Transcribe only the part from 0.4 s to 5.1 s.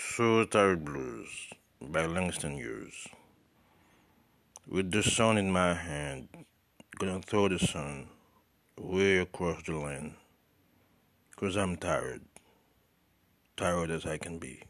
Tired Blues by Langston Hughes. With the